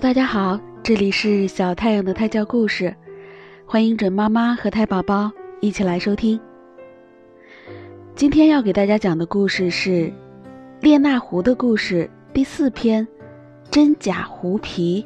[0.00, 2.96] 大家好，这里是小太阳的胎教故事，
[3.66, 5.30] 欢迎准妈妈和胎宝宝
[5.60, 6.40] 一起来收听。
[8.14, 9.90] 今天要给大家讲的故事是
[10.80, 13.06] 《列那狐的故事》第四篇：
[13.70, 15.04] 真假狐皮。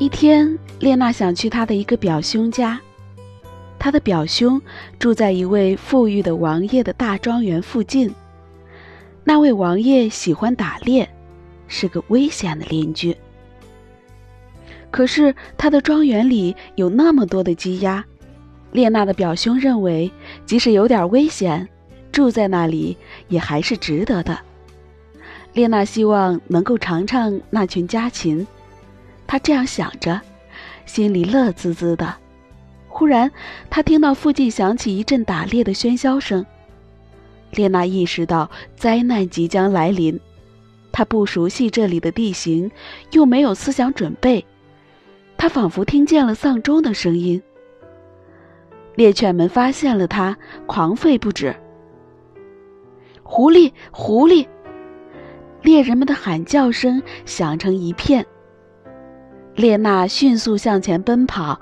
[0.00, 2.80] 一天，列娜想去她的一个表兄家。
[3.86, 4.60] 他的表兄
[4.98, 8.12] 住在一位富裕的王爷的大庄园附近。
[9.22, 11.08] 那位王爷喜欢打猎，
[11.68, 13.16] 是个危险的邻居。
[14.90, 18.04] 可是他的庄园里有那么多的鸡鸭，
[18.72, 20.10] 列娜的表兄认为，
[20.44, 21.68] 即使有点危险，
[22.10, 22.96] 住在那里
[23.28, 24.36] 也还是值得的。
[25.52, 28.44] 列娜希望能够尝尝那群家禽，
[29.28, 30.20] 她这样想着，
[30.86, 32.16] 心里乐滋滋的。
[32.98, 33.30] 忽然，
[33.68, 36.46] 他听到附近响起一阵打猎的喧嚣声。
[37.50, 40.18] 列娜意识到灾难即将来临，
[40.92, 42.70] 她不熟悉这里的地形，
[43.10, 44.42] 又没有思想准备，
[45.36, 47.42] 她仿佛听见了丧钟的声音。
[48.94, 51.54] 猎犬们发现了他，狂吠不止。
[53.22, 54.48] 狐狸，狐狸！
[55.60, 58.24] 猎人们的喊叫声响成一片。
[59.54, 61.60] 列娜迅速向前奔跑。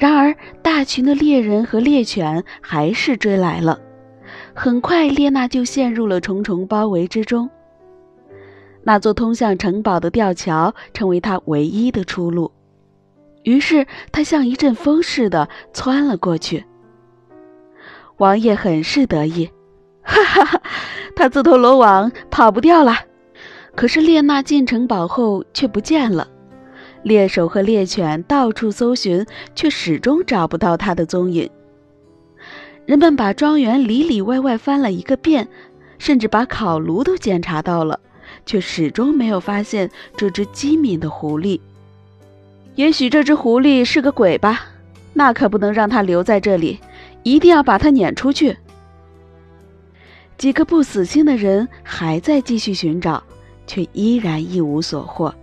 [0.00, 3.78] 然而，大群的猎人和猎犬还是追来了。
[4.54, 7.50] 很快，列娜就陷入了重重包围之中。
[8.82, 12.50] 那座通向城堡的吊桥成为他唯一的出路。
[13.42, 16.64] 于是，他像一阵风似的窜了过去。
[18.16, 19.50] 王爷很是得意，
[20.00, 20.62] 哈哈哈，
[21.14, 22.96] 他自投罗网，跑不掉了。
[23.76, 26.26] 可是，列娜进城堡后却不见了。
[27.02, 31.48] 猎手和猎犬到处搜寻，却始终找不到它的踪影。
[32.86, 35.48] 人们把庄园里里外外翻了一个遍，
[35.98, 38.00] 甚至把烤炉都检查到了，
[38.44, 41.60] 却始终没有发现这只机敏的狐狸。
[42.74, 44.66] 也许这只狐狸是个鬼吧？
[45.12, 46.78] 那可不能让它留在这里，
[47.22, 48.56] 一定要把它撵出去。
[50.38, 53.22] 几个不死心的人还在继续寻找，
[53.66, 55.34] 却依然一无所获。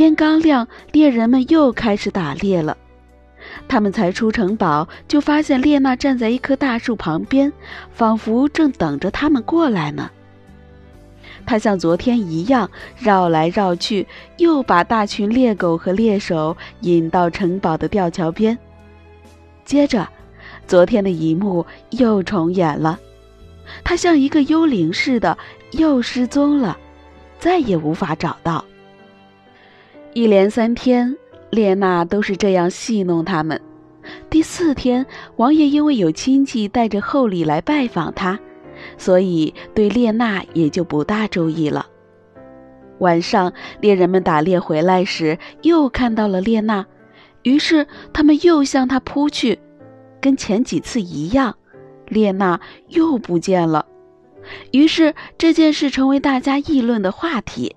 [0.00, 2.74] 天刚亮，猎人们又开始打猎了。
[3.68, 7.52] 他们才出城堡，就发现列娜站在一棵大树旁边，
[7.92, 10.10] 仿佛正等着他们过来呢。
[11.44, 14.06] 他像昨天一样绕来绕去，
[14.38, 18.56] 又把大群猎狗和猎手引到城堡的吊桥边。
[19.66, 20.08] 接着，
[20.66, 22.98] 昨天的一幕又重演了。
[23.84, 25.36] 他像一个幽灵似的，
[25.72, 26.78] 又失踪了，
[27.38, 28.64] 再也无法找到。
[30.12, 31.16] 一连三天，
[31.50, 33.60] 列娜都是这样戏弄他们。
[34.28, 35.06] 第四天，
[35.36, 38.36] 王爷因为有亲戚带着厚礼来拜访他，
[38.98, 41.86] 所以对列娜也就不大注意了。
[42.98, 46.84] 晚上，猎人们打猎回来时，又看到了列娜，
[47.44, 49.60] 于是他们又向她扑去，
[50.20, 51.54] 跟前几次一样，
[52.08, 53.86] 列娜又不见了。
[54.72, 57.76] 于是这件事成为大家议论的话题。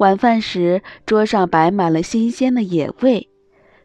[0.00, 3.28] 晚饭时，桌上摆满了新鲜的野味。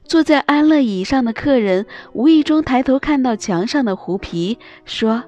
[0.05, 5.21] 坐在安乐椅上的客人无意中抬头看到墙上的狐皮，说：“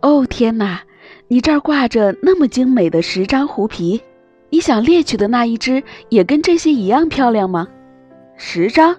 [0.00, 0.80] 哦，天哪！
[1.28, 4.00] 你这儿挂着那么精美的十张狐皮，
[4.48, 7.68] 你想猎取的那一只也跟这些一样漂亮吗？”
[8.38, 8.96] 十张？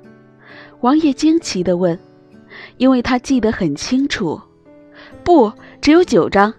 [0.82, 1.98] 王爷惊奇地问，
[2.78, 4.40] 因为他记得很清楚。
[5.24, 6.54] 不，只有九张。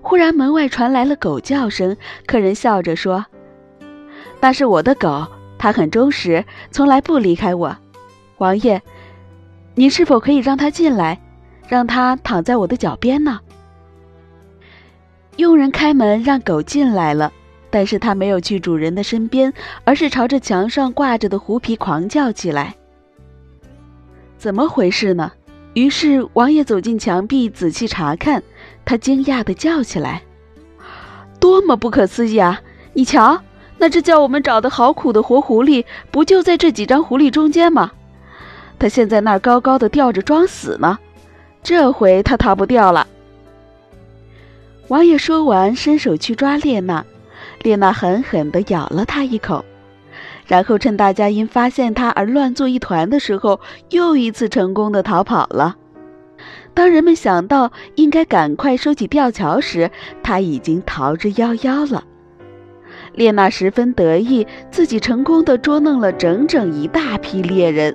[0.00, 1.94] 忽然门外传来了狗叫声，
[2.24, 3.26] 客人笑着说。
[4.40, 5.26] 那是我的狗，
[5.58, 7.76] 它很忠实，从来不离开我。
[8.38, 8.80] 王爷，
[9.74, 11.20] 您是否可以让它进来，
[11.68, 13.40] 让它躺在我的脚边呢？
[15.36, 17.32] 佣人开门让狗进来了，
[17.70, 19.52] 但是它没有去主人的身边，
[19.84, 22.74] 而是朝着墙上挂着的狐皮狂叫起来。
[24.36, 25.32] 怎么回事呢？
[25.74, 28.42] 于是王爷走进墙壁，仔细查看，
[28.84, 30.22] 他惊讶地叫起来
[31.38, 32.60] ：“多么不可思议啊！
[32.94, 33.40] 你瞧！”
[33.78, 37.92] 那只叫我们找的好苦的活狐狸，不就在这几张狐狸中间吗？
[38.78, 40.98] 它现在那儿高高的吊着装死呢，
[41.62, 43.06] 这回它逃不掉了。
[44.88, 47.04] 王爷说完，伸手去抓列娜，
[47.62, 49.64] 列娜狠狠地咬了他一口，
[50.46, 53.60] 然后趁大家因发现他而乱作一团的时候，
[53.90, 55.76] 又一次成功的逃跑了。
[56.72, 59.90] 当人们想到应该赶快收起吊桥时，
[60.22, 62.04] 他已经逃之夭夭了。
[63.18, 67.92] 列娜十分得意，自己成功的捉弄了整整一大批猎人。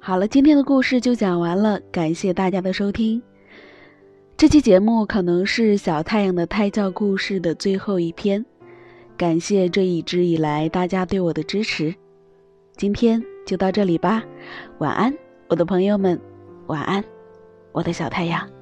[0.00, 3.22] 好了，今天的故事就讲完了，感谢大家的收听。
[4.36, 8.44] 这期节目可能是小太阳的胎教故事的最后一篇，
[9.16, 11.94] 感谢这一直以来大家对我的支持。
[12.76, 14.24] 今天就到这里吧，
[14.78, 15.14] 晚安，
[15.46, 16.20] 我的朋友们，
[16.66, 17.04] 晚安。
[17.72, 18.61] 我的小太阳。